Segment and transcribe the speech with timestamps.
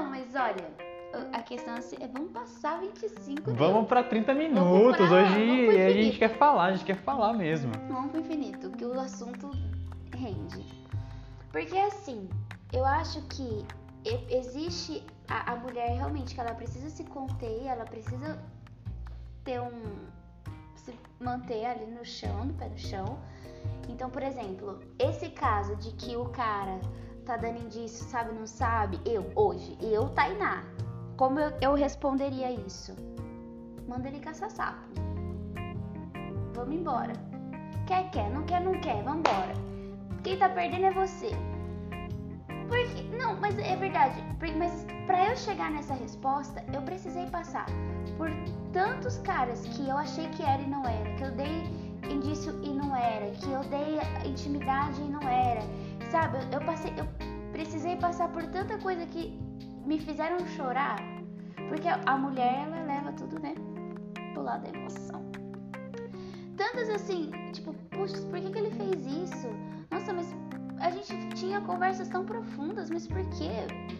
[0.00, 0.70] Não, mas olha,
[1.32, 4.96] a questão assim, é vamos passar 25 Vamos para 30 minutos.
[4.96, 7.72] pra- Hoje a gente quer falar, a gente quer falar mesmo.
[7.88, 9.50] Vamos pro infinito, que o assunto
[10.16, 10.64] rende.
[11.52, 12.28] Porque assim,
[12.72, 13.66] eu acho que
[14.30, 18.38] existe a, a mulher realmente que ela precisa se conter, ela precisa
[19.44, 20.06] ter um.
[20.76, 23.18] se manter ali no chão, no pé no chão.
[23.88, 26.80] Então, por exemplo, esse caso de que o cara
[27.20, 30.64] tá dando indício, sabe, não sabe, eu, hoje, eu, Tainá,
[31.16, 32.94] como eu, eu responderia isso?
[33.86, 34.80] Manda ele caçar sapo.
[36.54, 37.12] Vamos embora.
[37.86, 39.54] Quer, quer, não quer, não quer, vambora.
[40.22, 41.30] Quem tá perdendo é você.
[42.68, 44.22] Porque, não, mas é verdade.
[44.56, 47.66] Mas pra eu chegar nessa resposta, eu precisei passar
[48.16, 48.30] por
[48.72, 51.62] tantos caras que eu achei que era e não era, que eu dei
[52.08, 55.62] indício e não era, que eu dei intimidade e não era.
[56.10, 57.06] Sabe, eu, passei, eu
[57.52, 59.38] precisei passar por tanta coisa que
[59.86, 60.96] me fizeram chorar.
[61.68, 63.54] Porque a, mulher, ela leva tudo, né?
[64.32, 65.30] Pro lado da emoção.
[66.56, 69.48] Tantas assim, tipo, puxa, por que, que ele fez isso?
[69.90, 70.34] Nossa, mas
[70.80, 73.50] a gente tinha conversas tão profundas, mas por quê?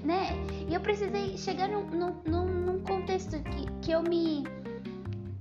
[0.05, 0.31] Né?
[0.69, 4.43] E eu precisei chegar num, num, num- contexto que, que eu me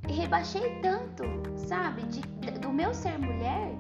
[0.08, 1.24] rebaixei tanto,
[1.56, 2.04] sabe?
[2.04, 3.72] De- do meu ser mulher,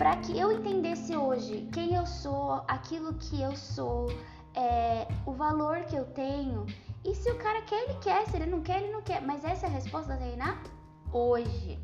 [0.00, 4.06] para que eu entendesse hoje quem eu sou, aquilo que eu sou,
[4.54, 6.64] é, o valor que eu tenho.
[7.04, 8.26] E se o cara quer, ele quer.
[8.26, 9.20] Se ele não quer, ele não quer.
[9.20, 10.58] Mas essa é a resposta da Tainá
[11.12, 11.78] hoje.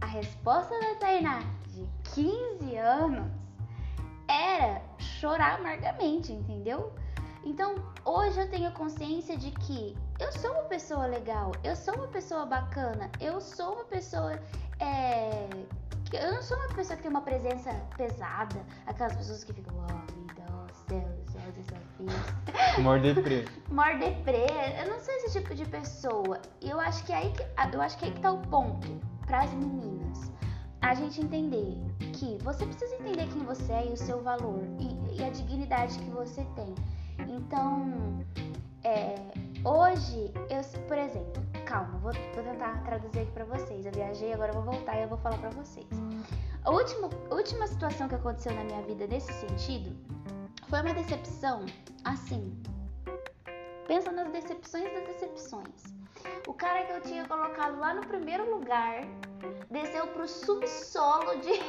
[0.00, 3.28] A resposta da Tainá de 15 anos
[4.28, 6.92] era chorar amargamente, entendeu?
[7.44, 12.06] Então, hoje eu tenho consciência de que eu sou uma pessoa legal, eu sou uma
[12.06, 14.38] pessoa bacana, eu sou uma pessoa.
[14.78, 15.48] É,
[16.16, 20.12] eu não sou uma pessoa que tem uma presença pesada, aquelas pessoas que ficam, oh,
[20.12, 22.82] vida, oh, céus, oh, desafios.
[22.82, 23.52] Morder preto.
[23.72, 24.46] Mor deprê,
[24.80, 26.40] eu não sou esse tipo de pessoa.
[26.60, 27.42] E eu acho que aí que,
[27.74, 30.32] eu acho que aí que tá o ponto para as meninas.
[30.80, 31.76] A gente entender
[32.12, 35.98] que você precisa entender quem você é e o seu valor e, e a dignidade
[35.98, 36.74] que você tem.
[37.28, 38.24] Então,
[38.84, 39.16] é,
[39.64, 43.84] hoje, eu, por exemplo, calma, vou, vou tentar traduzir aqui pra vocês.
[43.84, 45.86] Eu viajei, agora eu vou voltar e eu vou falar pra vocês.
[46.64, 49.94] A última, a última situação que aconteceu na minha vida nesse sentido
[50.68, 51.66] foi uma decepção
[52.04, 52.58] assim.
[53.86, 55.84] Pensa nas decepções das decepções.
[56.46, 59.02] O cara que eu tinha colocado lá no primeiro lugar
[59.70, 61.60] desceu pro subsolo de.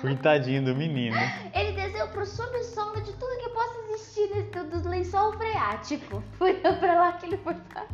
[0.00, 1.16] Coitadinho do menino.
[1.54, 1.72] Ele
[2.14, 6.22] pro subsolo de tudo que possa existir nesse, do, lençol freático.
[6.38, 7.54] Foi pra lá que ele foi.
[7.54, 7.88] parar.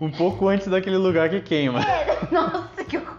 [0.00, 1.80] Um pouco antes daquele lugar que queima.
[2.30, 3.16] Nossa, que horror!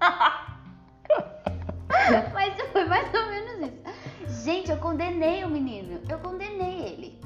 [2.32, 4.44] Mas foi mais ou menos isso.
[4.44, 6.00] Gente, eu condenei o menino.
[6.08, 7.18] Eu condenei ele.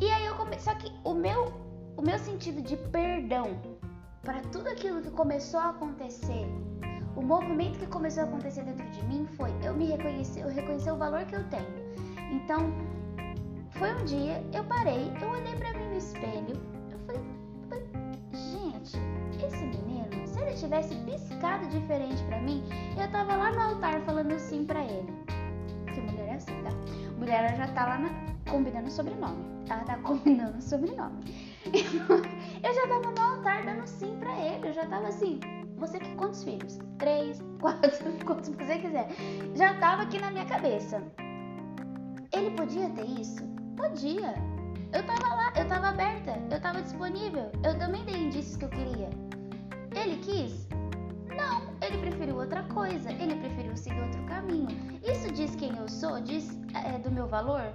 [0.00, 0.60] E aí eu comecei.
[0.60, 1.52] Só que o meu,
[1.96, 3.60] o meu sentido de perdão
[4.22, 6.46] para tudo aquilo que começou a acontecer,
[7.18, 10.92] o movimento que começou a acontecer dentro de mim foi eu me reconhecer, eu reconhecer
[10.92, 11.66] o valor que eu tenho.
[12.30, 12.72] Então,
[13.70, 16.56] foi um dia, eu parei, eu olhei pra mim no espelho,
[16.90, 17.22] eu falei,
[18.32, 18.96] gente,
[19.44, 22.62] esse menino, se ele tivesse piscado diferente pra mim,
[23.00, 25.12] eu tava lá no altar falando sim pra ele.
[25.84, 26.70] Porque mulher é assim, tá?
[27.18, 29.44] Mulher ela já tá lá na- combinando sobrenome.
[29.68, 31.24] Ela tá combinando sobrenome.
[32.62, 34.68] Eu já tava no altar dando sim pra ele.
[34.68, 35.40] Eu já tava assim.
[35.78, 36.78] Você quer quantos filhos?
[36.98, 37.90] Três, quatro,
[38.24, 39.08] quantos você quiser.
[39.54, 41.02] Já tava aqui na minha cabeça.
[42.32, 43.44] Ele podia ter isso?
[43.76, 44.34] Podia.
[44.92, 47.50] Eu tava lá, eu tava aberta, eu tava disponível.
[47.62, 49.10] Eu também dei indícios que eu queria.
[49.94, 50.68] Ele quis?
[51.36, 54.68] Não, ele preferiu outra coisa, ele preferiu seguir outro caminho.
[55.04, 56.20] Isso diz quem eu sou?
[56.20, 57.72] Diz é, do meu valor?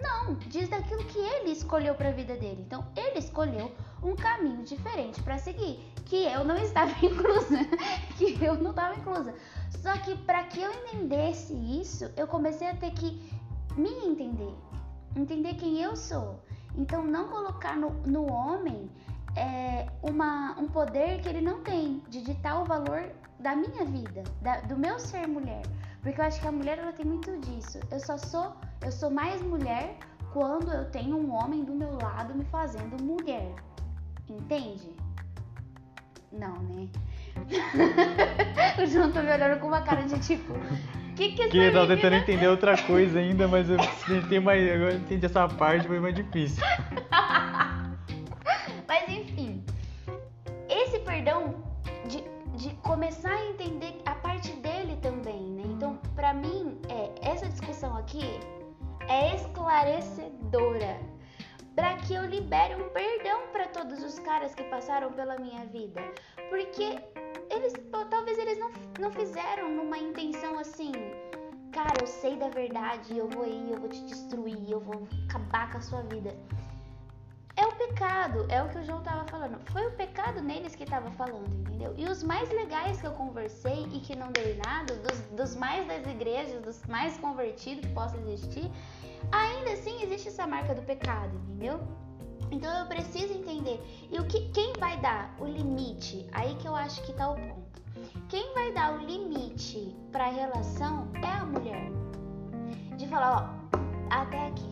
[0.00, 2.62] Não, diz daquilo que ele escolheu para a vida dele.
[2.66, 3.70] Então, ele escolheu
[4.02, 7.56] um caminho diferente para seguir, que eu não estava inclusa,
[8.18, 9.34] que eu não estava inclusa.
[9.70, 13.32] Só que para que eu entendesse isso, eu comecei a ter que
[13.78, 14.54] me entender,
[15.16, 16.44] entender quem eu sou.
[16.76, 18.90] Então, não colocar no, no homem
[19.34, 23.10] é, uma, um poder que ele não tem de ditar o valor
[23.40, 25.62] da minha vida, da- do meu ser mulher.
[26.02, 27.80] Porque eu acho que a mulher ela tem muito disso.
[27.90, 29.96] Eu só sou, eu sou mais mulher
[30.30, 33.54] quando eu tenho um homem do meu lado me fazendo mulher.
[34.28, 34.94] Entende?
[36.32, 36.88] Não, né?
[38.82, 40.54] o João tá me olhando com uma cara de tipo,
[41.14, 43.76] que que Que eu essa tava tentando menina entender outra coisa ainda, mas eu
[44.06, 44.62] tentei mais.
[44.72, 46.62] Agora eu entendi essa parte, foi mais difícil.
[48.88, 49.64] Mas enfim,
[50.68, 51.54] esse perdão
[52.06, 52.22] de,
[52.58, 55.62] de começar a entender a parte dele também, né?
[55.64, 58.38] Então, pra mim, é, essa discussão aqui
[59.08, 61.00] é esclarecedora.
[61.74, 63.61] Para que eu libere um perdão para
[64.12, 66.00] os caras que passaram pela minha vida.
[66.50, 67.00] Porque
[67.50, 67.72] eles,
[68.10, 68.70] talvez eles não,
[69.00, 70.92] não fizeram numa intenção assim.
[71.72, 75.70] Cara, eu sei da verdade, eu vou ir, eu vou te destruir, eu vou acabar
[75.72, 76.36] com a sua vida.
[77.56, 79.58] É o pecado, é o que o João tava falando.
[79.70, 81.94] Foi o pecado neles que tava falando, entendeu?
[81.96, 85.86] E os mais legais que eu conversei e que não deu nada, dos, dos mais
[85.86, 88.70] das igrejas, dos mais convertidos que possa existir,
[89.30, 91.80] ainda assim existe essa marca do pecado, entendeu?
[92.52, 93.80] Então eu preciso entender.
[94.10, 96.26] E o que, quem vai dar o limite?
[96.32, 97.80] Aí que eu acho que tá o ponto.
[98.28, 101.90] Quem vai dar o limite para a relação é a mulher.
[102.98, 103.78] De falar, ó,
[104.10, 104.70] até aqui.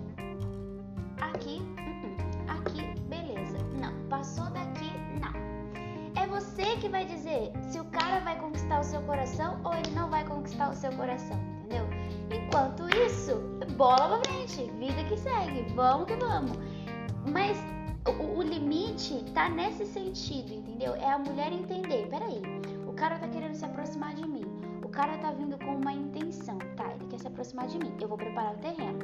[1.20, 2.58] Aqui, uh -uh.
[2.58, 3.58] aqui, beleza.
[3.80, 6.22] Não, passou daqui, não.
[6.22, 9.90] É você que vai dizer se o cara vai conquistar o seu coração ou ele
[9.92, 11.86] não vai conquistar o seu coração, entendeu?
[12.30, 13.36] Enquanto isso,
[13.76, 16.58] bola pra frente, vida que segue, vamos que vamos.
[17.26, 17.58] Mas
[18.06, 20.94] o, o limite tá nesse sentido, entendeu?
[20.94, 22.42] É a mulher entender, peraí,
[22.86, 24.44] o cara tá querendo se aproximar de mim.
[24.82, 26.58] O cara tá vindo com uma intenção.
[26.76, 27.94] Tá, ele quer se aproximar de mim.
[28.00, 28.98] Eu vou preparar o terreno.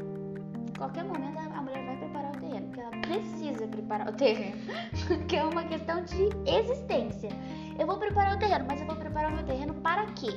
[0.76, 4.56] Qualquer momento a mulher vai preparar o terreno, porque ela precisa preparar o terreno.
[5.28, 7.30] que é uma questão de existência.
[7.78, 10.32] Eu vou preparar o terreno, mas eu vou preparar o meu terreno para quê?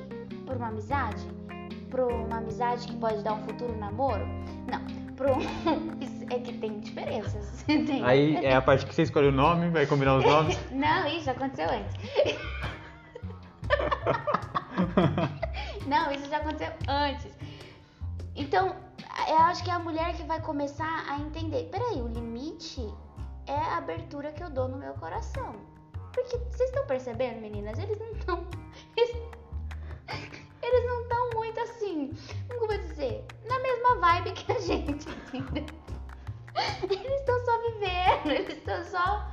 [0.46, 1.26] Por uma amizade?
[1.90, 4.26] Por uma amizade que pode dar um futuro namoro?
[4.68, 5.16] Não.
[5.16, 5.40] Por um...
[7.66, 8.04] Tem.
[8.04, 10.57] Aí é a parte que você escolhe o nome, vai combinar os nomes.
[10.72, 11.96] Não, isso aconteceu antes.
[15.86, 17.31] Não, isso já aconteceu antes.
[18.36, 18.75] Então,
[19.28, 21.69] eu acho que é a mulher que vai começar a entender.
[21.72, 22.81] Peraí, o limite
[23.48, 25.56] é a abertura que eu dou no meu coração.
[26.13, 27.78] Porque vocês estão percebendo, meninas?
[27.78, 28.48] Eles não estão.
[28.98, 29.16] Eles,
[30.62, 32.13] eles não estão muito assim.
[32.48, 33.25] Como eu vou dizer?
[33.48, 35.66] Na mesma vibe que a gente, entendeu?
[36.83, 39.27] Eles estão só vivendo, eles estão só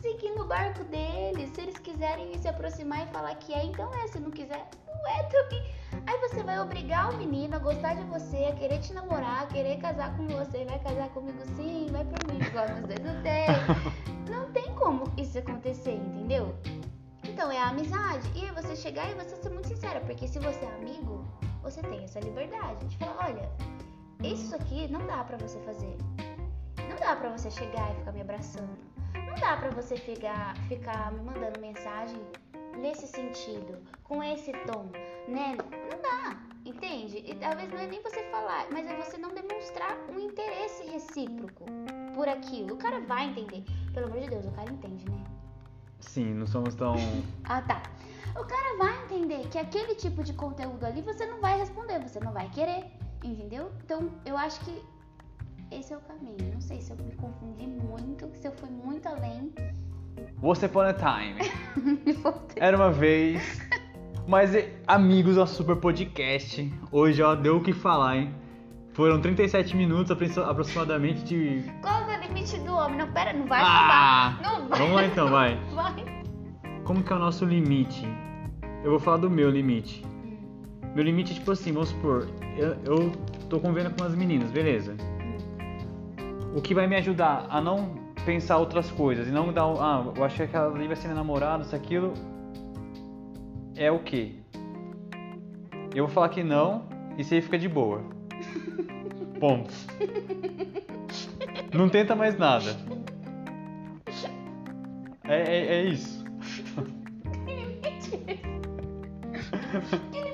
[0.00, 1.50] seguindo o barco deles.
[1.50, 4.06] Se eles quiserem se aproximar e falar que é, então é.
[4.08, 5.62] Se não quiser, não é também.
[6.06, 9.46] Aí você vai obrigar o menino a gostar de você, a querer te namorar, a
[9.46, 10.64] querer casar com você.
[10.64, 13.46] Vai casar comigo sim, vai por mim, igual vocês não tem.
[14.30, 16.54] Não tem como isso acontecer, entendeu?
[17.24, 18.30] Então é a amizade.
[18.36, 21.24] E aí você chegar e você ser muito sincera, porque se você é amigo,
[21.62, 23.50] você tem essa liberdade de falar, olha,
[24.22, 25.96] isso aqui não dá pra você fazer.
[26.90, 28.76] Não dá pra você chegar e ficar me abraçando.
[29.14, 32.20] Não dá pra você ficar, ficar me mandando mensagem
[32.76, 34.90] nesse sentido, com esse tom,
[35.28, 35.56] né?
[35.88, 37.22] Não dá, entende?
[37.24, 41.64] E talvez não é nem você falar, mas é você não demonstrar um interesse recíproco
[42.12, 42.74] por aquilo.
[42.74, 43.64] O cara vai entender.
[43.94, 45.22] Pelo amor de Deus, o cara entende, né?
[46.00, 46.96] Sim, não somos tão.
[47.44, 47.82] Ah, tá.
[48.30, 52.18] O cara vai entender que aquele tipo de conteúdo ali você não vai responder, você
[52.18, 52.84] não vai querer,
[53.22, 53.70] entendeu?
[53.84, 54.82] Então, eu acho que
[55.70, 56.52] esse é o caminho.
[56.52, 59.52] Não sei se eu me confundi muito, se eu fui muito além.
[60.42, 61.50] Once upon a time.
[62.56, 63.60] Era uma vez.
[64.26, 64.50] Mas,
[64.86, 68.34] amigos do Super Podcast, hoje ó, deu o que falar, hein?
[68.92, 71.64] Foram 37 minutos apro- aproximadamente de.
[71.80, 72.98] Qual é o limite do homem?
[72.98, 73.64] Não, pera, não vai Ah!
[74.36, 74.42] acabar.
[74.42, 74.78] Não vai.
[74.78, 75.56] Vamos lá então, vai.
[75.74, 76.22] Vai.
[76.84, 78.06] Como que é o nosso limite?
[78.82, 80.04] Eu vou falar do meu limite.
[80.94, 82.26] Meu limite é tipo assim, vamos supor,
[82.56, 83.12] eu, eu
[83.48, 84.96] tô convivendo com as meninas, beleza?
[86.54, 87.94] O que vai me ajudar a não
[88.24, 91.14] pensar outras coisas e não dar ah, eu achei que ela ali vai ser minha
[91.14, 92.12] namorada, isso, aquilo,
[93.76, 94.34] é o quê?
[95.94, 98.02] Eu vou falar que não e você fica de boa.
[99.38, 99.72] Ponto.
[101.72, 102.76] Não tenta mais nada.
[105.24, 106.24] É, é, é isso.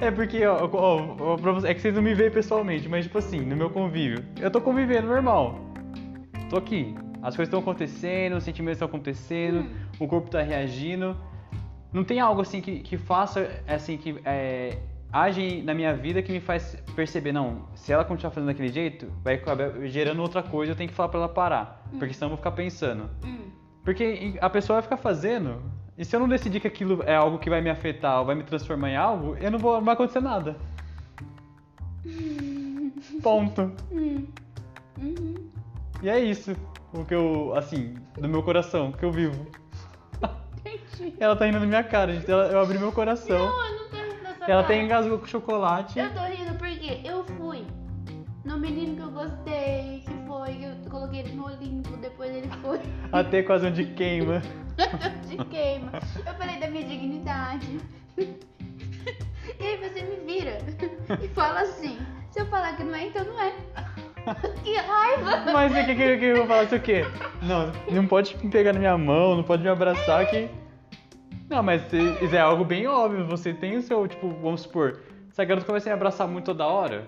[0.00, 3.40] É porque, ó, ó, ó, é que vocês não me veem pessoalmente, mas tipo assim,
[3.40, 5.58] no meu convívio, eu tô convivendo normal.
[6.48, 6.94] Tô aqui.
[7.20, 9.70] As coisas estão acontecendo, os sentimentos estão acontecendo, Hum.
[9.98, 11.16] o corpo tá reagindo.
[11.92, 14.78] Não tem algo assim que, que faça, assim, que é,
[15.12, 19.10] age na minha vida que me faz perceber, não, se ela continuar fazendo daquele jeito,
[19.24, 21.82] vai acabar gerando outra coisa, eu tenho que falar pra ela parar.
[21.98, 23.10] Porque senão eu vou ficar pensando.
[23.24, 23.50] Hum.
[23.84, 25.60] Porque a pessoa vai ficar fazendo.
[25.98, 28.34] E se eu não decidir que aquilo é algo que vai me afetar ou vai
[28.36, 30.56] me transformar em algo, eu não vou não vai acontecer nada.
[33.22, 33.72] Ponto.
[33.92, 34.26] Hum.
[34.98, 35.34] Uhum.
[36.02, 36.56] E é isso.
[36.92, 39.46] O que eu, assim, do meu coração, que eu vivo.
[40.64, 41.14] Entendi.
[41.20, 42.30] Ela tá indo na minha cara, gente.
[42.30, 43.38] Ela- Eu abri meu coração.
[43.38, 44.66] Não, eu não tô rindo dessa Ela cara.
[44.66, 45.98] tem engasgou com chocolate.
[45.98, 47.64] Eu tô rindo porque eu fui
[48.44, 49.97] no menino que eu gostei,
[50.48, 52.80] foi, que eu coloquei ele no Olimpo, depois ele foi
[53.12, 54.40] Até quase onde queima.
[55.28, 55.92] de queima.
[56.26, 57.78] Eu falei da minha dignidade.
[58.16, 60.58] E aí você me vira
[61.22, 61.98] e fala assim,
[62.30, 63.52] Se eu falar que não é, então não é.
[64.62, 65.52] que raiva!
[65.52, 66.64] Mas o que, que, que eu vou falar?
[66.64, 67.04] Isso o quê?
[67.42, 70.48] Não, não pode me pegar na minha mão, não pode me abraçar que.
[71.48, 73.26] Não, mas isso é algo bem óbvio.
[73.26, 75.00] Você tem o seu, tipo, vamos supor,
[75.30, 77.06] se a garota começa a me abraçar muito toda hora,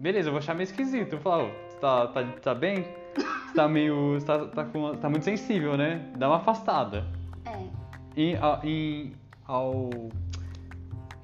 [0.00, 1.12] beleza, eu vou achar meio esquisito.
[1.12, 2.84] Eu vou falar, ô, você tá, tá, tá bem?
[3.16, 4.14] Você tá meio.
[4.14, 6.06] Você tá, tá, com, tá muito sensível, né?
[6.16, 7.04] Dá uma afastada.
[7.46, 7.58] É.
[8.16, 9.12] Em, a- em,
[9.46, 9.90] ao,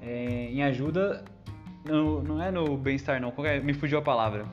[0.01, 1.23] é, em ajuda,
[1.85, 3.59] não, não é no bem-estar não, é?
[3.59, 4.45] me fugiu a palavra.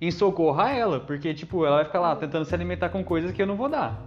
[0.00, 3.30] Em socorro a ela, porque tipo, ela vai ficar lá tentando se alimentar com coisas
[3.30, 4.02] que eu não vou dar.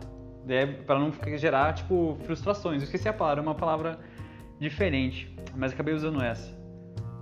[0.47, 2.81] É, pra não ficar- gerar, tipo, frustrações.
[2.81, 3.97] Eu esqueci a palavra, é uma palavra
[4.59, 6.53] diferente, mas acabei usando essa.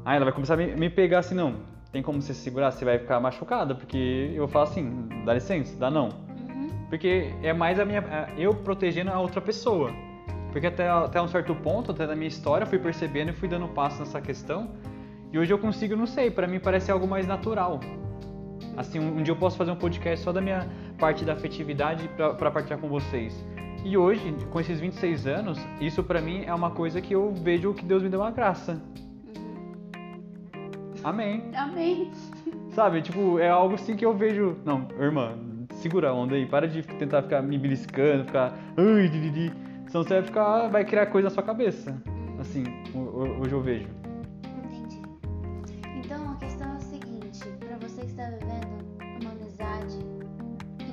[0.03, 1.55] Aí ela vai começar a me, me pegar assim, não,
[1.93, 5.77] tem como você se segurar, você vai ficar machucada, porque eu falo assim, dá licença,
[5.77, 6.05] dá não.
[6.05, 6.67] Uhum.
[6.89, 8.03] Porque é mais a minha,
[8.35, 9.91] eu protegendo a outra pessoa.
[10.51, 13.47] Porque até, até um certo ponto, até da minha história, eu fui percebendo e fui
[13.47, 14.71] dando passo nessa questão.
[15.31, 17.79] E hoje eu consigo, não sei, pra mim parece algo mais natural.
[18.75, 22.09] Assim, um, um dia eu posso fazer um podcast só da minha parte da afetividade
[22.17, 23.45] pra partilhar com vocês.
[23.85, 27.71] E hoje, com esses 26 anos, isso pra mim é uma coisa que eu vejo
[27.75, 28.81] que Deus me deu uma graça.
[31.03, 31.43] Amém.
[31.55, 32.11] Amém.
[32.71, 34.57] Sabe, tipo, é algo assim que eu vejo.
[34.65, 35.37] Não, irmã,
[35.75, 38.57] segura a onda aí, para de tentar ficar me beliscando, ficar.
[38.77, 39.51] Ai, dididi.
[39.87, 40.67] Senão você vai ficar.
[40.69, 42.01] vai criar coisa na sua cabeça.
[42.39, 42.63] Assim,
[42.95, 43.87] ho- ho- hoje eu vejo.
[44.65, 45.01] Entendi.
[45.99, 49.97] Então a questão é o seguinte, pra você que está vivendo uma amizade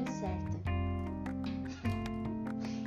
[0.02, 0.58] incerta.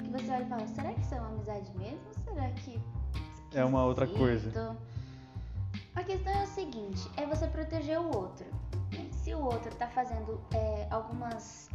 [0.03, 2.00] que você olha e fala, será que isso é uma amizade mesmo?
[2.08, 2.80] Ou será que.
[3.56, 4.77] É uma outra esquisito?" coisa.
[6.03, 8.45] A questão é o seguinte, é você proteger o outro.
[9.10, 11.69] Se o outro tá fazendo é, algumas.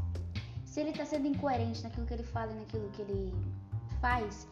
[0.66, 3.34] Se ele tá sendo incoerente naquilo que ele fala e naquilo que ele
[4.02, 4.46] faz,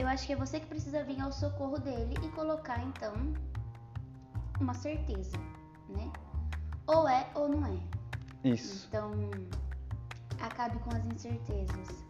[0.00, 3.14] eu acho que é você que precisa vir ao socorro dele e colocar então
[4.60, 5.38] uma certeza,
[5.90, 6.12] né?
[6.88, 8.48] Ou é ou não é.
[8.48, 8.88] Isso.
[8.88, 9.12] Então,
[10.40, 12.03] acabe com as incertezas.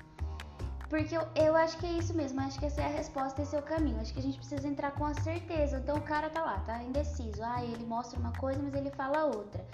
[0.95, 3.57] Porque eu, eu acho que é isso mesmo, acho que essa é a resposta, esse
[3.57, 4.01] é o caminho.
[4.01, 5.79] Acho que a gente precisa entrar com a certeza.
[5.79, 7.43] Então o cara tá lá, tá indeciso.
[7.43, 9.67] Ah, ele mostra uma coisa, mas ele fala outra.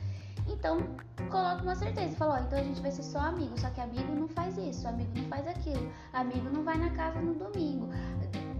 [0.52, 0.78] Então,
[1.30, 2.16] coloca uma certeza.
[2.16, 3.59] Fala, ó, então a gente vai ser só amigo.
[3.59, 5.90] Só que amigo não faz isso, amigo não faz aquilo.
[6.12, 7.88] Amigo não vai na casa no domingo.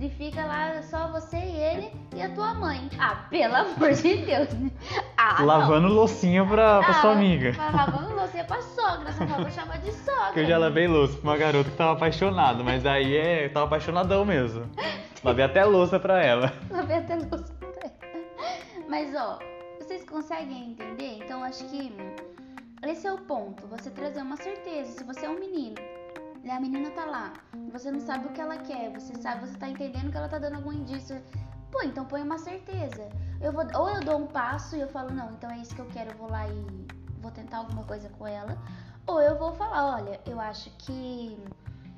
[0.01, 2.89] E fica lá só você e ele e a tua mãe.
[2.99, 4.71] Ah, pelo amor de Deus, né?
[5.19, 5.47] Ah, não.
[5.47, 7.53] Lavando loucinha pra, pra sua Ah, amiga.
[7.55, 10.33] Mas lavando louça pra sogra, só vou chamar de sogra.
[10.33, 13.49] Que eu já lavei louça pra uma garota que tava apaixonada, mas aí é.
[13.51, 14.65] tava apaixonadão mesmo.
[15.23, 16.51] Lavei até louça pra ela.
[16.71, 17.93] Lavei até louça pra ela.
[18.89, 19.39] Mas ó,
[19.91, 21.19] vocês conseguem entender?
[21.19, 21.93] Então acho que
[22.87, 23.67] esse é o ponto.
[23.67, 24.93] Você trazer uma certeza.
[24.93, 25.75] Se você é um menino
[26.45, 27.33] e a menina tá lá,
[27.73, 30.39] você não sabe o que ela quer, você sabe, você tá entendendo que ela tá
[30.39, 31.21] dando algum indício.
[31.73, 33.09] Pô, então põe uma certeza.
[33.41, 35.81] Eu vou, ou eu dou um passo e eu falo, não, então é isso que
[35.81, 36.87] eu quero, eu vou lá e
[37.21, 38.57] vou tentar alguma coisa com ela.
[39.09, 41.37] Ou eu vou falar, olha, eu acho que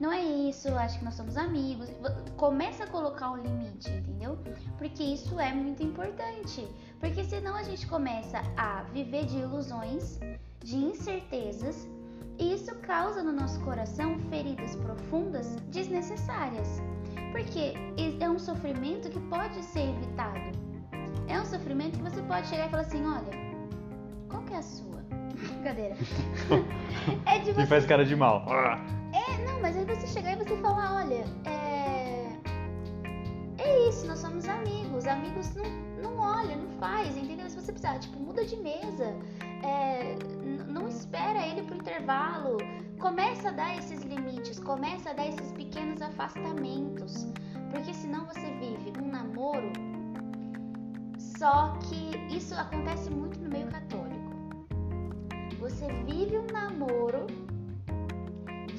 [0.03, 1.89] não é isso, acho que nós somos amigos.
[2.37, 4.37] Começa a colocar um limite, entendeu?
[4.77, 6.67] Porque isso é muito importante.
[6.99, 10.19] Porque senão a gente começa a viver de ilusões,
[10.59, 11.89] de incertezas,
[12.37, 16.83] e isso causa no nosso coração feridas profundas desnecessárias.
[17.31, 17.75] Porque
[18.19, 20.59] é um sofrimento que pode ser evitado.
[21.29, 23.31] É um sofrimento que você pode chegar e falar assim, olha,
[24.29, 25.01] qual que é a sua?
[25.33, 25.95] Brincadeira.
[27.25, 28.45] é de E você faz cara de mal.
[29.63, 32.37] Mas aí você chegar e você falar, olha, é.
[33.59, 35.07] É isso, nós somos amigos.
[35.07, 35.65] Amigos não,
[36.03, 37.49] não olha, não faz, entendeu?
[37.49, 39.15] Se você precisar, tipo, muda de mesa.
[39.63, 40.17] é,
[40.67, 42.59] não espera ele pro intervalo.
[42.99, 47.29] Começa a dar esses limites, começa a dar esses pequenos afastamentos.
[47.71, 49.73] Porque senão você vive um namoro.
[51.19, 54.33] Só que isso acontece muito no meio católico.
[55.61, 57.27] Você vive um namoro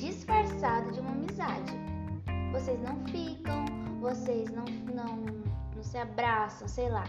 [0.04, 1.72] disfarçado de uma amizade.
[2.52, 3.66] Vocês não ficam,
[4.02, 5.16] vocês não, não,
[5.74, 7.06] não se abraçam, sei lá.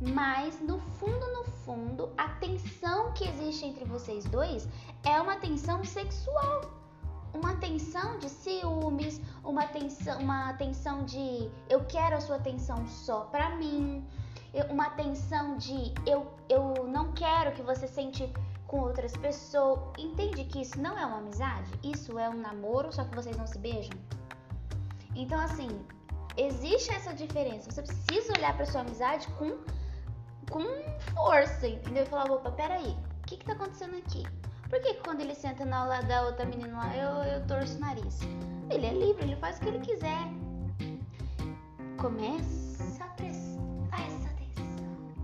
[0.00, 4.68] Mas no fundo, no fundo, a tensão que existe entre vocês dois
[5.02, 6.60] é uma tensão sexual.
[7.34, 13.22] Uma tensão de ciúmes, uma tensão, uma tensão de eu quero a sua atenção só
[13.24, 14.06] pra mim,
[14.70, 16.26] uma tensão de eu,
[17.46, 18.32] quero que você sente
[18.66, 19.78] com outras pessoas.
[19.98, 21.70] Entende que isso não é uma amizade?
[21.82, 23.96] Isso é um namoro, só que vocês não se beijam?
[25.14, 25.68] Então, assim,
[26.36, 27.70] existe essa diferença.
[27.70, 29.58] Você precisa olhar pra sua amizade com,
[30.50, 30.64] com
[31.14, 32.02] força, entendeu?
[32.02, 34.24] E falar, opa, peraí, o que que tá acontecendo aqui?
[34.68, 37.80] Por que, quando ele senta na aula da outra menina lá, eu, eu torço o
[37.80, 38.20] nariz?
[38.70, 40.26] Ele é livre, ele faz o que ele quiser.
[41.98, 42.65] Começa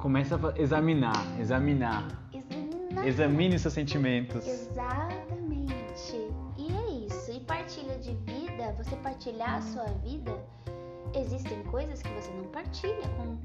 [0.03, 2.09] Começa a examinar, examinar.
[2.35, 3.07] Examinar.
[3.07, 4.45] Examine seus sentimentos.
[4.49, 6.17] Exatamente.
[6.59, 7.31] E é isso.
[7.31, 10.45] E partilha de vida, você partilhar a sua vida,
[11.15, 13.39] existem coisas que você não partilha com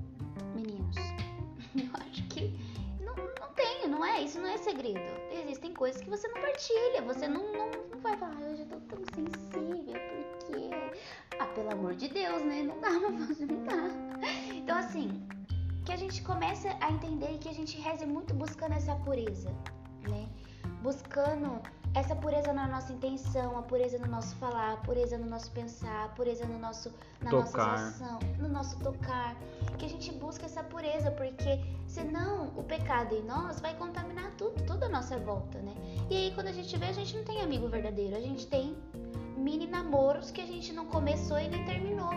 [0.55, 0.95] meninos.
[1.77, 2.59] Eu acho que
[3.01, 4.23] não, não tem, não é?
[4.23, 4.99] Isso não é segredo.
[5.43, 7.03] Existem coisas que você não partilha.
[7.05, 10.71] Você não, não, não vai falar, "Ai, hoje eu tô tão sensível, por quê?
[11.39, 12.63] Ah, pelo amor de Deus, né?
[12.63, 14.27] Não dá pra fazer, não dá.
[14.55, 15.21] Então, assim,
[15.87, 19.49] que a gente comece a entender e que a gente reze muito buscando essa pureza,
[20.09, 20.27] né?
[20.83, 21.61] Buscando
[21.95, 26.03] essa pureza na nossa intenção, a pureza no nosso falar, a pureza no nosso pensar,
[26.03, 27.73] a pureza no nosso, na nossa Tocar.
[27.75, 29.33] ação, no nosso tocar.
[29.77, 34.61] Que a gente busque essa pureza, porque senão o pecado em nós vai contaminar tudo,
[34.65, 35.73] tudo à nossa volta, né?
[36.09, 38.75] E aí quando a gente vê, a gente não tem amigo verdadeiro, a gente tem
[39.37, 42.11] mini namoros que a gente não começou e nem terminou,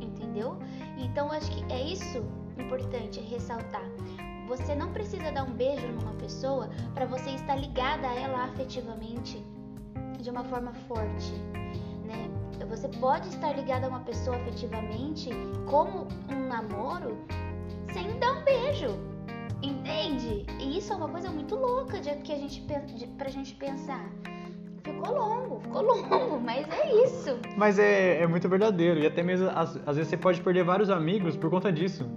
[0.00, 0.56] entendeu?
[0.96, 2.22] Então acho que é isso
[2.60, 3.84] importante ressaltar.
[4.48, 9.44] Você não precisa dar um beijo numa pessoa para você estar ligada a ela afetivamente
[10.20, 11.32] de uma forma forte,
[12.04, 12.30] né?
[12.68, 15.30] Você pode estar ligada a uma pessoa afetivamente
[15.66, 17.16] como um namoro
[17.92, 18.98] sem dar um beijo.
[19.62, 20.46] Entende?
[20.60, 22.60] E isso é uma coisa muito louca de, que a gente,
[22.94, 24.08] de, pra gente pensar.
[24.82, 27.38] Ficou longo, ficou longo, mas é isso.
[27.56, 29.00] Mas é, é muito verdadeiro.
[29.00, 32.08] E até mesmo, às, às vezes, você pode perder vários amigos por conta disso.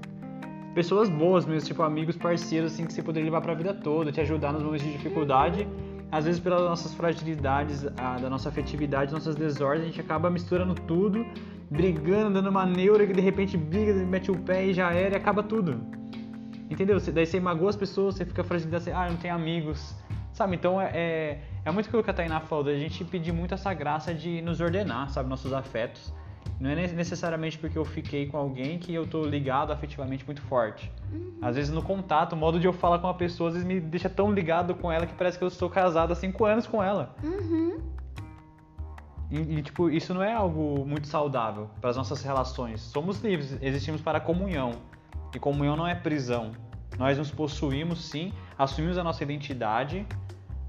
[0.73, 4.21] Pessoas boas mesmo, tipo amigos, parceiros, assim, que você poderia levar pra vida toda, te
[4.21, 5.67] ajudar nos momentos de dificuldade.
[6.09, 10.73] Às vezes, pelas nossas fragilidades, a, da nossa afetividade, nossas desordens, a gente acaba misturando
[10.73, 11.25] tudo,
[11.69, 15.17] brigando, dando uma neura que de repente briga, mete o pé e já era e
[15.17, 15.81] acaba tudo.
[16.69, 16.97] Entendeu?
[16.99, 19.93] Daí você magoa as pessoas, você fica fragilizado, você, ah, eu não tenho amigos.
[20.31, 20.55] Sabe?
[20.55, 23.73] Então é, é, é muito aquilo que a Tainá falou, da gente pedir muito essa
[23.73, 25.27] graça de nos ordenar, sabe?
[25.29, 26.13] Nossos afetos.
[26.61, 30.43] Não é ne- necessariamente porque eu fiquei com alguém que eu tô ligado afetivamente muito
[30.43, 30.91] forte.
[31.41, 33.79] Às vezes no contato, o modo de eu falar com uma pessoa, às vezes me
[33.79, 36.83] deixa tão ligado com ela que parece que eu estou casado há cinco anos com
[36.83, 37.15] ela.
[37.23, 37.79] Uhum.
[39.31, 42.79] E, e, tipo, isso não é algo muito saudável para as nossas relações.
[42.79, 44.73] Somos livres, existimos para a comunhão.
[45.33, 46.51] E comunhão não é prisão.
[46.99, 50.05] Nós nos possuímos, sim, assumimos a nossa identidade,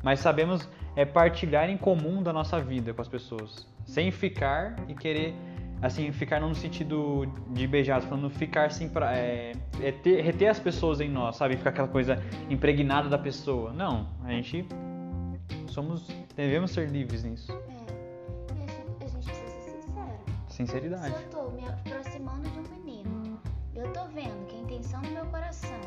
[0.03, 0.67] mas sabemos
[0.97, 3.67] é, partilhar em comum da nossa vida com as pessoas.
[3.85, 5.35] Sem ficar e querer,
[5.83, 10.49] assim, ficar no sentido de beijar, tô falando ficar assim, pra, é, é ter- reter
[10.49, 11.57] as pessoas em nós, sabe?
[11.57, 13.73] Ficar aquela coisa impregnada da pessoa.
[13.73, 14.65] Não, a gente
[15.67, 17.51] somos, devemos ser livres nisso.
[17.53, 17.73] É.
[18.55, 20.19] E a gente, a gente precisa ser sincero.
[20.49, 21.15] Sinceridade.
[21.17, 23.41] Se eu tô me aproximando de um menino,
[23.75, 25.81] eu tô vendo que a intenção do meu coração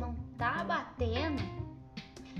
[0.00, 1.42] não tá batendo,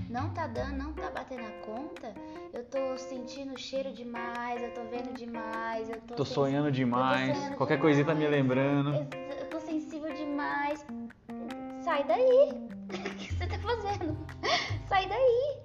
[0.09, 2.13] não tá dando, não tá batendo a conta,
[2.51, 7.37] eu tô sentindo o cheiro demais, eu tô vendo demais, eu tô, Tô sonhando demais,
[7.37, 8.41] sonhando qualquer coisinha tá me demais.
[8.41, 8.95] lembrando.
[9.39, 10.85] Eu tô sensível demais.
[11.83, 12.69] Sai daí.
[12.89, 14.17] O que você tá fazendo?
[14.87, 15.57] Sai daí.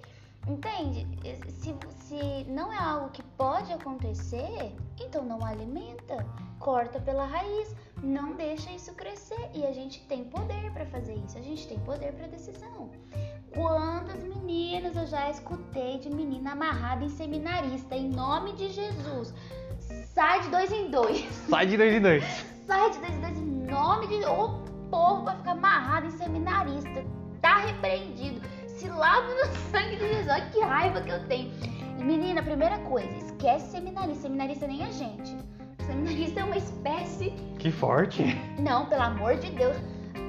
[0.46, 1.06] Entende?
[1.48, 6.26] Se, se não é algo que pode acontecer, então não alimenta.
[6.58, 7.74] Corta pela raiz.
[8.02, 9.50] Não deixa isso crescer.
[9.54, 11.38] E a gente tem poder pra fazer isso.
[11.38, 12.90] A gente tem poder pra decisão.
[13.54, 19.32] Quantas meninas eu já escutei de menina amarrada em seminarista, em nome de Jesus.
[20.12, 21.24] Sai de dois em dois.
[21.48, 22.24] Sai de dois em dois.
[22.66, 24.24] Sai de dois em dois em nome de.
[24.24, 27.04] O povo vai ficar amarrado em seminarista.
[27.40, 28.40] Tá repreendido.
[28.66, 30.28] Se lava no sangue de Jesus.
[30.28, 31.52] Olha que raiva que eu tenho.
[31.98, 34.22] E, menina, primeira coisa, esquece seminarista.
[34.22, 35.36] Seminarista nem a gente.
[35.86, 37.30] Seminarista é uma espécie.
[37.58, 38.22] Que forte.
[38.58, 39.76] Não, pelo amor de Deus.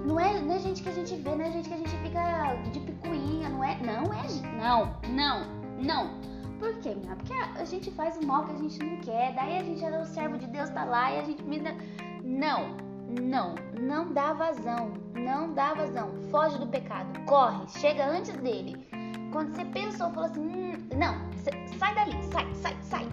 [0.06, 1.98] Não é, não é gente que a gente vê, não é gente que a gente
[1.98, 3.78] fica de picuinha, não é?
[3.82, 4.28] Não é.
[4.58, 5.46] Não, não,
[5.78, 6.20] não.
[6.60, 6.96] Por quê?
[7.18, 10.00] Porque a, gente faz o mal que a gente não quer, daí a gente é
[10.00, 11.74] o servo de Deus, tá lá e a gente me dá.
[12.24, 12.76] Não,
[13.22, 16.12] não, não dá vazão, não dá vazão.
[16.32, 18.76] Foge do pecado, corre, chega antes dele.
[19.32, 21.16] Quando você pensou, falou assim, hum, não,
[21.78, 23.08] sai dali, sai, sai, sai.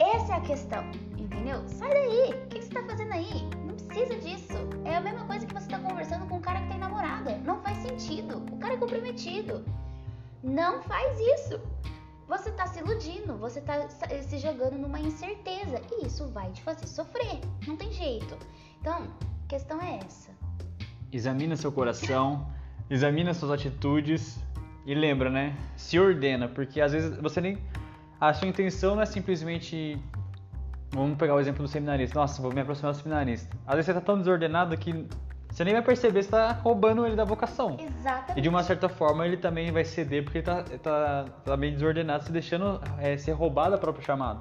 [0.00, 0.84] Essa é a questão,
[1.16, 1.62] entendeu?
[1.68, 3.48] Sai daí, o que você tá fazendo aí?
[3.88, 4.58] Precisa disso.
[4.84, 7.38] É a mesma coisa que você tá conversando com um cara que tem namorada.
[7.38, 8.44] Não faz sentido.
[8.52, 9.64] O cara é comprometido.
[10.42, 11.60] Não faz isso.
[12.28, 16.86] Você tá se iludindo, você tá se jogando numa incerteza e isso vai te fazer
[16.86, 17.40] sofrer.
[17.66, 18.36] Não tem jeito.
[18.80, 19.08] Então,
[19.44, 20.30] a questão é essa.
[21.10, 22.46] Examina seu coração,
[22.90, 24.38] examina suas atitudes
[24.84, 25.56] e lembra, né?
[25.74, 27.58] Se ordena, porque às vezes você nem.
[28.20, 29.98] A sua intenção não é simplesmente.
[30.90, 32.18] Vamos pegar o exemplo do seminarista.
[32.18, 33.56] Nossa, vou me aproximar do seminarista.
[33.66, 35.06] Às vezes você tá tão desordenado que
[35.50, 37.76] você nem vai perceber se tá roubando ele da vocação.
[37.78, 38.38] Exatamente.
[38.38, 41.72] E de uma certa forma ele também vai ceder porque ele tá, tá, tá meio
[41.74, 44.40] desordenado, se deixando é, ser roubado da própria chamada.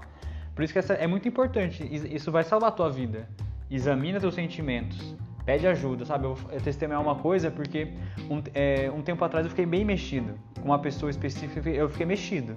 [0.56, 1.84] Por isso que essa é muito importante.
[1.94, 3.28] Is- Isso vai salvar a tua vida.
[3.70, 5.16] Examina teus sentimentos.
[5.46, 6.26] pede ajuda, sabe?
[6.26, 7.94] Eu vou testemunhar uma coisa porque
[8.30, 12.06] um, é, um tempo atrás eu fiquei bem mexido com uma pessoa específica, eu fiquei
[12.06, 12.56] mexido.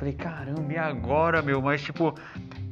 [0.00, 1.60] Falei, caramba, e agora, meu?
[1.60, 2.14] Mas, tipo,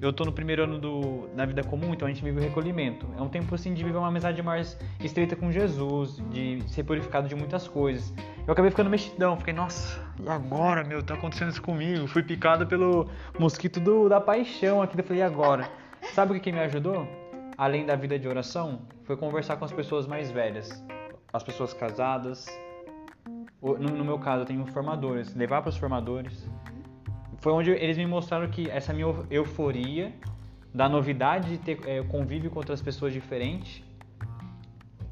[0.00, 3.06] eu tô no primeiro ano do, na vida comum, então a gente vive o recolhimento.
[3.18, 7.28] É um tempo, assim, de viver uma amizade mais estreita com Jesus, de ser purificado
[7.28, 8.14] de muitas coisas.
[8.46, 11.02] Eu acabei ficando mexidão, fiquei, nossa, e agora, meu?
[11.02, 12.06] Tá acontecendo isso comigo?
[12.06, 13.06] Fui picado pelo
[13.38, 14.98] mosquito do, da paixão aqui.
[14.98, 15.70] Eu falei, e agora?
[16.14, 17.06] Sabe o que, que me ajudou?
[17.58, 20.82] Além da vida de oração, foi conversar com as pessoas mais velhas.
[21.30, 22.46] As pessoas casadas.
[23.60, 25.34] No, no meu caso, eu tenho formadores.
[25.34, 26.48] Levar para os formadores
[27.40, 30.12] foi onde eles me mostraram que essa minha euforia
[30.74, 33.82] da novidade de ter é, convívio com outras pessoas diferentes,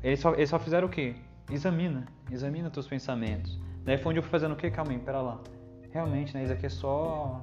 [0.03, 1.15] eles só, eles só fizeram o quê?
[1.51, 3.59] Examina, examina teus pensamentos.
[3.85, 4.71] Daí foi onde eu fui fazendo o quê?
[4.71, 5.41] Calma aí, pera lá.
[5.93, 7.41] Realmente, né, isso aqui é só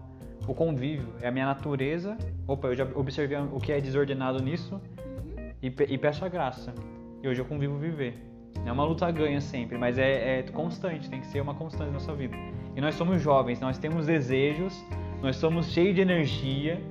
[0.47, 2.17] o convívio, é a minha natureza.
[2.47, 4.79] Opa, eu já observei o que é desordenado nisso
[5.61, 6.73] e, e peço a graça.
[7.21, 8.15] E hoje eu convivo viver.
[8.65, 11.99] É uma luta ganha sempre, mas é, é constante, tem que ser uma constante na
[11.99, 12.35] sua vida.
[12.75, 14.83] E nós somos jovens, nós temos desejos,
[15.21, 16.81] nós somos cheios de energia,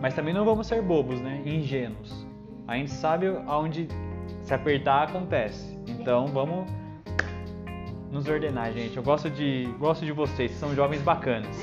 [0.00, 1.42] mas também não vamos ser bobos, né?
[1.44, 2.26] Ingênuos.
[2.66, 3.88] A gente sabe aonde
[4.42, 5.78] se apertar acontece.
[5.86, 6.66] Então vamos
[8.10, 8.96] nos ordenar, gente.
[8.96, 11.56] Eu gosto de gosto de vocês, são jovens bacanas.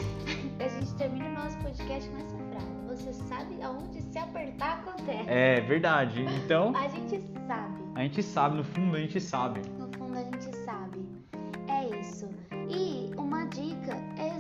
[0.59, 2.73] A gente termina o nosso podcast com essa frase.
[2.87, 5.29] Você sabe aonde se apertar acontece.
[5.29, 6.23] É verdade.
[6.43, 6.73] Então.
[6.75, 7.83] A gente sabe.
[7.95, 9.61] A gente sabe, no fundo a gente sabe.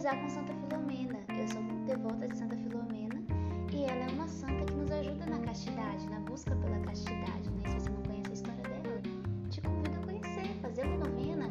[0.03, 1.19] Rezar com Santa Filomena.
[1.29, 3.23] Eu sou muito devota de Santa Filomena
[3.71, 7.49] e ela é uma santa que nos ajuda na castidade, na busca pela castidade.
[7.49, 7.69] Né?
[7.69, 9.01] Se você não conhece a história dela,
[9.49, 11.49] te convido a conhecer, fazer uma novena,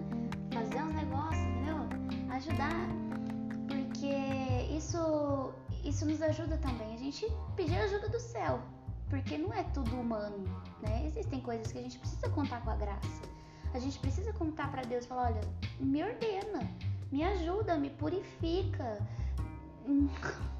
[0.52, 1.76] fazer uns negócios, entendeu?
[2.30, 2.88] Ajudar.
[3.68, 6.92] Porque isso, isso nos ajuda também.
[6.92, 8.60] A gente pedir ajuda do céu.
[9.08, 10.44] Porque não é tudo humano,
[10.82, 11.06] né?
[11.06, 13.22] Existem coisas que a gente precisa contar com a graça.
[13.72, 15.40] A gente precisa contar para Deus, falar, olha,
[15.80, 16.68] me ordena,
[17.12, 18.98] me ajuda, me purifica.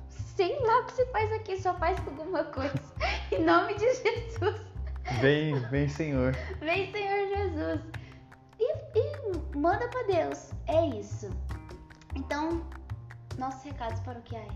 [0.09, 2.75] Sei lá o que você faz aqui, só faz alguma coisa.
[3.33, 4.61] em nome de Jesus.
[5.21, 6.35] Vem, vem Senhor.
[6.61, 7.81] Vem Senhor Jesus.
[8.59, 10.53] E, e manda para Deus.
[10.67, 11.31] É isso.
[12.15, 12.63] Então,
[13.39, 14.53] nossos recados paroquiais.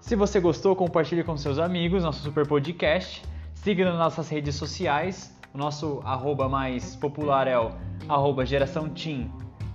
[0.00, 3.22] Se você gostou, compartilhe com seus amigos nosso super podcast.
[3.54, 5.36] Siga nas nossas redes sociais.
[5.52, 7.72] O nosso arroba mais popular é o
[8.08, 9.30] arroba geração Team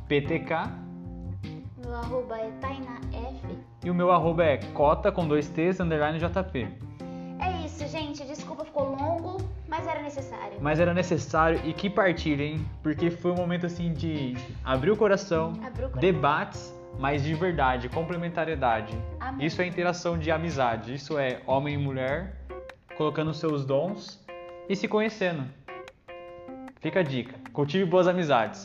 [0.08, 0.85] PTK.
[2.06, 3.58] Arroba é Taina F.
[3.84, 6.68] E o meu arroba é cota com dois T's underline JP.
[7.40, 8.24] É isso, gente.
[8.24, 9.38] Desculpa, ficou longo,
[9.68, 10.58] mas era necessário.
[10.62, 15.54] Mas era necessário e que partilhem, porque foi um momento assim de abrir o coração,
[15.66, 16.00] Abriu o coração.
[16.00, 18.96] debates, mas de verdade, complementariedade.
[19.20, 19.48] Amém.
[19.48, 22.36] Isso é interação de amizade, isso é homem e mulher
[22.96, 24.24] colocando seus dons
[24.70, 25.44] e se conhecendo.
[26.80, 28.64] Fica a dica, cultive boas amizades,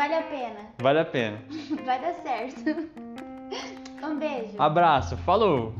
[0.00, 0.60] Vale a pena.
[0.78, 1.36] vale a pena.
[1.84, 2.64] Vai dar certo.
[4.02, 4.54] Um beijo.
[4.56, 5.74] Abraço, falou!